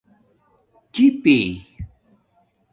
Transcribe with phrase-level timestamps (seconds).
[0.93, 1.37] چپَی